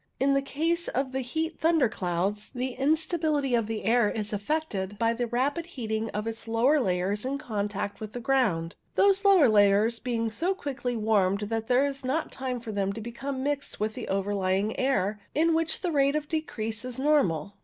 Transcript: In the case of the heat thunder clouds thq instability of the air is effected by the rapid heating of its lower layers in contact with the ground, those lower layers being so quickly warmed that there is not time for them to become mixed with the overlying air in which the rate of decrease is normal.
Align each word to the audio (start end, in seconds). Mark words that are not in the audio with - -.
In 0.19 0.33
the 0.33 0.41
case 0.41 0.87
of 0.87 1.11
the 1.11 1.19
heat 1.21 1.59
thunder 1.59 1.87
clouds 1.87 2.49
thq 2.55 2.75
instability 2.75 3.53
of 3.53 3.67
the 3.67 3.83
air 3.83 4.09
is 4.09 4.33
effected 4.33 4.97
by 4.97 5.13
the 5.13 5.27
rapid 5.27 5.67
heating 5.67 6.09
of 6.09 6.25
its 6.25 6.47
lower 6.47 6.79
layers 6.79 7.23
in 7.23 7.37
contact 7.37 7.99
with 7.99 8.13
the 8.13 8.19
ground, 8.19 8.75
those 8.95 9.23
lower 9.23 9.47
layers 9.47 9.99
being 9.99 10.31
so 10.31 10.55
quickly 10.55 10.95
warmed 10.97 11.41
that 11.41 11.67
there 11.67 11.85
is 11.85 12.03
not 12.03 12.31
time 12.31 12.59
for 12.59 12.71
them 12.71 12.91
to 12.93 12.99
become 12.99 13.43
mixed 13.43 13.79
with 13.79 13.93
the 13.93 14.07
overlying 14.07 14.75
air 14.79 15.19
in 15.35 15.53
which 15.53 15.81
the 15.81 15.91
rate 15.91 16.15
of 16.15 16.27
decrease 16.27 16.83
is 16.83 16.97
normal. 16.97 17.53